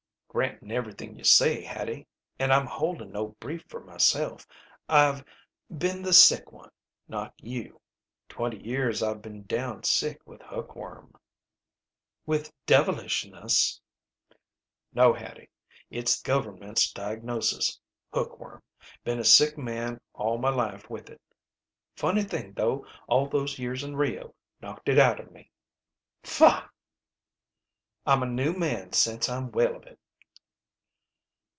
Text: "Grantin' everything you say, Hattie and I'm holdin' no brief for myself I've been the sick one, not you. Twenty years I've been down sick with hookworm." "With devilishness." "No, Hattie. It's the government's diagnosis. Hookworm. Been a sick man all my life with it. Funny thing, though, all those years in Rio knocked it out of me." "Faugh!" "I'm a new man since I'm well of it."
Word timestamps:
"Grantin' 0.33 0.71
everything 0.71 1.17
you 1.17 1.25
say, 1.25 1.61
Hattie 1.61 2.07
and 2.39 2.53
I'm 2.53 2.65
holdin' 2.65 3.11
no 3.11 3.35
brief 3.41 3.65
for 3.67 3.81
myself 3.81 4.47
I've 4.87 5.25
been 5.77 6.01
the 6.01 6.13
sick 6.13 6.53
one, 6.53 6.71
not 7.09 7.33
you. 7.41 7.81
Twenty 8.29 8.57
years 8.63 9.03
I've 9.03 9.21
been 9.21 9.43
down 9.43 9.83
sick 9.83 10.21
with 10.25 10.41
hookworm." 10.43 11.13
"With 12.25 12.53
devilishness." 12.65 13.81
"No, 14.93 15.11
Hattie. 15.11 15.49
It's 15.89 16.21
the 16.21 16.27
government's 16.27 16.93
diagnosis. 16.93 17.77
Hookworm. 18.13 18.63
Been 19.03 19.19
a 19.19 19.25
sick 19.25 19.57
man 19.57 19.99
all 20.13 20.37
my 20.37 20.47
life 20.49 20.89
with 20.89 21.09
it. 21.09 21.19
Funny 21.97 22.23
thing, 22.23 22.53
though, 22.53 22.87
all 23.09 23.27
those 23.27 23.59
years 23.59 23.83
in 23.83 23.97
Rio 23.97 24.33
knocked 24.61 24.87
it 24.87 24.97
out 24.97 25.19
of 25.19 25.29
me." 25.33 25.51
"Faugh!" 26.23 26.69
"I'm 28.05 28.23
a 28.23 28.27
new 28.27 28.53
man 28.53 28.93
since 28.93 29.27
I'm 29.27 29.51
well 29.51 29.75
of 29.75 29.83
it." 29.83 29.97